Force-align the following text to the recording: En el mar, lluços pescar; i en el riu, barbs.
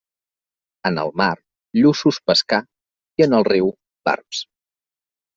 En 0.89 0.95
el 1.01 1.09
mar, 1.21 1.33
lluços 1.79 2.17
pescar; 2.29 2.59
i 3.21 3.25
en 3.27 3.35
el 3.41 3.45
riu, 3.49 3.69
barbs. 4.09 4.41